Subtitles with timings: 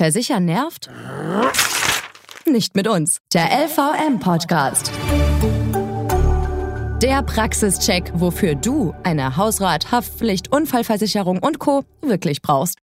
[0.00, 0.88] Versichern nervt?
[2.46, 3.18] Nicht mit uns.
[3.34, 4.90] Der LVM-Podcast.
[7.02, 11.84] Der Praxischeck, wofür du eine Hausrat, Haftpflicht, Unfallversicherung und Co.
[12.00, 12.78] wirklich brauchst.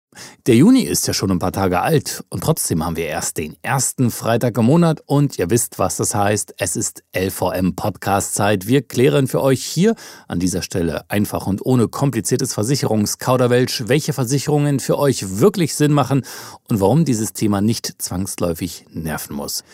[0.46, 3.56] Der Juni ist ja schon ein paar Tage alt und trotzdem haben wir erst den
[3.62, 6.54] ersten Freitag im Monat und ihr wisst, was das heißt.
[6.58, 8.66] Es ist LVM Podcast Zeit.
[8.66, 9.94] Wir klären für euch hier
[10.28, 16.26] an dieser Stelle einfach und ohne kompliziertes Versicherungskauderwelsch, welche Versicherungen für euch wirklich Sinn machen
[16.68, 19.64] und warum dieses Thema nicht zwangsläufig nerven muss.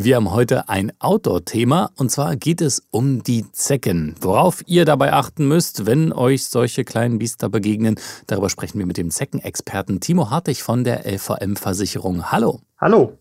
[0.00, 4.14] Wir haben heute ein Outdoor-Thema und zwar geht es um die Zecken.
[4.20, 7.96] Worauf ihr dabei achten müsst, wenn euch solche kleinen Biester begegnen,
[8.28, 12.30] darüber sprechen wir mit dem Zeckenexperten Timo Hartig von der LVM-Versicherung.
[12.30, 12.60] Hallo.
[12.80, 13.18] Hallo.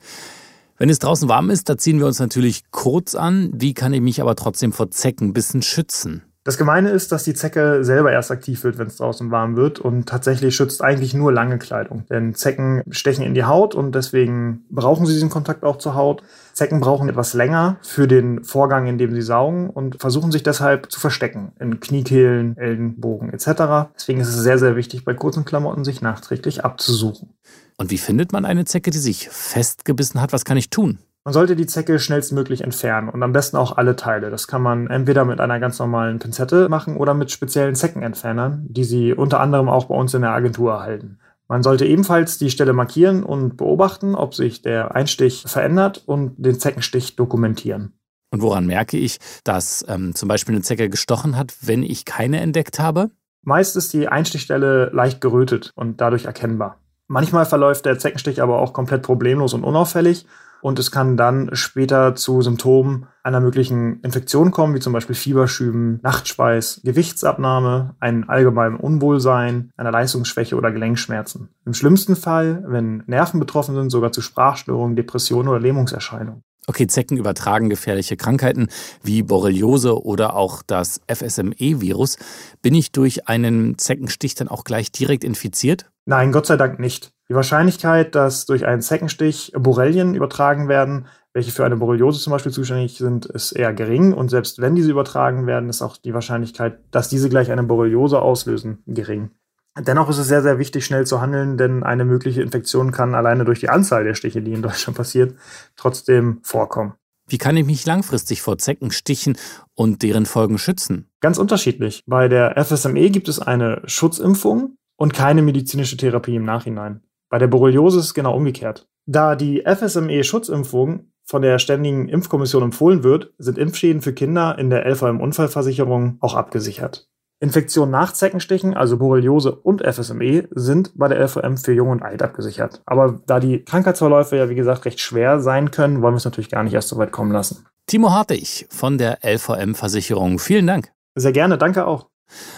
[0.78, 3.50] Wenn es draußen warm ist, da ziehen wir uns natürlich kurz an.
[3.56, 6.27] Wie kann ich mich aber trotzdem vor Zecken ein bisschen schützen?
[6.48, 9.80] Das Gemeine ist, dass die Zecke selber erst aktiv wird, wenn es draußen warm wird
[9.80, 12.06] und tatsächlich schützt eigentlich nur lange Kleidung.
[12.10, 16.24] Denn Zecken stechen in die Haut und deswegen brauchen sie diesen Kontakt auch zur Haut.
[16.54, 20.90] Zecken brauchen etwas länger für den Vorgang, in dem sie saugen und versuchen sich deshalb
[20.90, 23.92] zu verstecken in Kniekehlen, Ellenbogen etc.
[23.96, 27.34] Deswegen ist es sehr, sehr wichtig, bei kurzen Klamotten sich nachträglich abzusuchen.
[27.76, 30.32] Und wie findet man eine Zecke, die sich festgebissen hat?
[30.32, 31.00] Was kann ich tun?
[31.28, 34.30] Man sollte die Zecke schnellstmöglich entfernen und am besten auch alle Teile.
[34.30, 38.86] Das kann man entweder mit einer ganz normalen Pinzette machen oder mit speziellen Zeckenentfernern, die
[38.86, 41.20] Sie unter anderem auch bei uns in der Agentur erhalten.
[41.50, 46.62] Man sollte ebenfalls die Stelle markieren und beobachten, ob sich der Einstich verändert und den
[46.62, 47.92] Zeckenstich dokumentieren.
[48.32, 52.40] Und woran merke ich, dass ähm, zum Beispiel eine Zecke gestochen hat, wenn ich keine
[52.40, 53.10] entdeckt habe?
[53.42, 56.80] Meist ist die Einstichstelle leicht gerötet und dadurch erkennbar.
[57.08, 60.26] Manchmal verläuft der Zeckenstich aber auch komplett problemlos und unauffällig
[60.62, 66.00] und es kann dann später zu Symptomen einer möglichen Infektion kommen, wie zum Beispiel Fieberschüben,
[66.02, 71.50] Nachtspeis, Gewichtsabnahme, ein allgemeinem Unwohlsein, einer Leistungsschwäche oder Gelenkschmerzen.
[71.66, 76.44] Im schlimmsten Fall, wenn Nerven betroffen sind, sogar zu Sprachstörungen, Depressionen oder Lähmungserscheinungen.
[76.70, 78.68] Okay, Zecken übertragen gefährliche Krankheiten
[79.02, 82.18] wie Borreliose oder auch das FSME-Virus.
[82.62, 85.90] Bin ich durch einen Zeckenstich dann auch gleich direkt infiziert?
[86.10, 87.12] Nein, Gott sei Dank nicht.
[87.28, 92.54] Die Wahrscheinlichkeit, dass durch einen Zeckenstich Borrelien übertragen werden, welche für eine Borreliose zum Beispiel
[92.54, 94.14] zuständig sind, ist eher gering.
[94.14, 98.22] Und selbst wenn diese übertragen werden, ist auch die Wahrscheinlichkeit, dass diese gleich eine Borreliose
[98.22, 99.32] auslösen, gering.
[99.78, 103.44] Dennoch ist es sehr, sehr wichtig, schnell zu handeln, denn eine mögliche Infektion kann alleine
[103.44, 105.36] durch die Anzahl der Stiche, die in Deutschland passiert,
[105.76, 106.94] trotzdem vorkommen.
[107.28, 109.38] Wie kann ich mich langfristig vor Zeckenstichen
[109.76, 111.10] und deren Folgen schützen?
[111.20, 112.04] Ganz unterschiedlich.
[112.08, 117.02] Bei der FSME gibt es eine Schutzimpfung und keine medizinische Therapie im Nachhinein.
[117.30, 118.88] Bei der Borreliose ist es genau umgekehrt.
[119.06, 124.86] Da die FSME-Schutzimpfung von der Ständigen Impfkommission empfohlen wird, sind Impfschäden für Kinder in der
[124.86, 127.08] LVM-Unfallversicherung auch abgesichert.
[127.40, 132.24] Infektionen nach Zeckenstichen, also Borreliose und FSME, sind bei der LVM für Jung und Alt
[132.24, 132.82] abgesichert.
[132.86, 136.50] Aber da die Krankheitsverläufe ja wie gesagt recht schwer sein können, wollen wir es natürlich
[136.50, 137.66] gar nicht erst so weit kommen lassen.
[137.86, 140.40] Timo Hartig von der LVM-Versicherung.
[140.40, 140.92] Vielen Dank.
[141.16, 142.08] Sehr gerne, danke auch.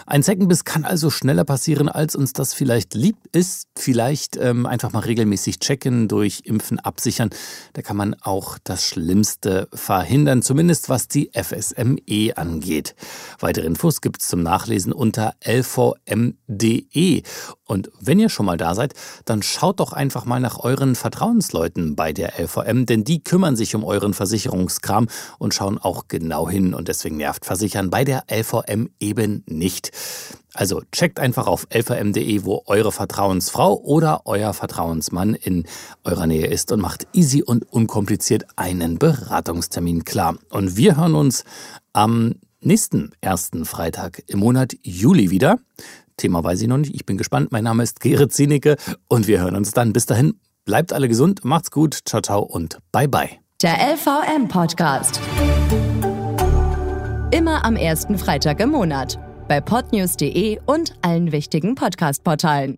[0.05, 3.67] Ein Zeckenbiss kann also schneller passieren, als uns das vielleicht lieb ist.
[3.77, 7.29] Vielleicht ähm, einfach mal regelmäßig checken, durch Impfen absichern.
[7.73, 12.95] Da kann man auch das Schlimmste verhindern, zumindest was die FSME angeht.
[13.39, 17.23] Weitere Infos gibt es zum Nachlesen unter lvm.de.
[17.69, 21.95] Und wenn ihr schon mal da seid, dann schaut doch einfach mal nach euren Vertrauensleuten
[21.95, 25.07] bei der LVM, denn die kümmern sich um euren Versicherungskram
[25.37, 26.73] und schauen auch genau hin.
[26.73, 29.91] Und deswegen nervt Versichern bei der LVM eben nicht.
[30.55, 35.65] Also checkt einfach auf lvm.de, wo eure Vertrauensfrau oder euer Vertrauensmann in
[36.03, 40.39] eurer Nähe ist und macht easy und unkompliziert einen Beratungstermin klar.
[40.49, 41.43] Und wir hören uns
[41.93, 45.59] am nächsten ersten Freitag im Monat Juli wieder.
[46.19, 46.93] Thema weiß ich noch nicht.
[46.93, 47.51] Ich bin gespannt.
[47.51, 49.93] Mein Name ist Gerrit Zienicke und wir hören uns dann.
[49.93, 50.35] Bis dahin,
[50.65, 53.29] bleibt alle gesund, macht's gut, ciao, ciao und bye, bye.
[53.61, 55.19] Der LVM-Podcast.
[57.31, 59.19] Immer am ersten Freitag im Monat.
[59.47, 62.77] Bei podnews.de und allen wichtigen Podcast-Portalen.